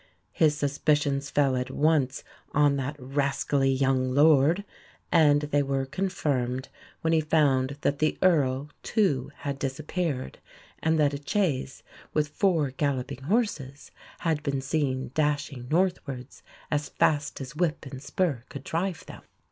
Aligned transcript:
His 0.31 0.57
suspicions 0.57 1.29
fell 1.29 1.55
at 1.55 1.69
once 1.69 2.23
on 2.53 2.75
that 2.77 2.95
"rascally 2.97 3.69
young 3.69 4.09
lord"; 4.15 4.65
and 5.11 5.41
they 5.43 5.61
were 5.61 5.85
confirmed 5.85 6.69
when 7.01 7.13
he 7.13 7.21
found 7.21 7.77
that 7.81 7.99
the 7.99 8.17
Earl, 8.19 8.71
too, 8.81 9.31
had 9.41 9.59
disappeared, 9.59 10.39
and 10.81 10.97
that 10.99 11.13
a 11.13 11.21
chaise, 11.23 11.83
with 12.15 12.29
four 12.29 12.71
galloping 12.71 13.21
horses, 13.25 13.91
had 14.21 14.41
been 14.41 14.59
seen 14.61 15.11
dashing 15.13 15.67
northwards 15.69 16.41
as 16.71 16.89
fast 16.89 17.39
as 17.39 17.55
whip 17.55 17.85
and 17.85 18.01
spur 18.01 18.43
could 18.49 18.63
drive 18.63 19.05
them. 19.05 19.21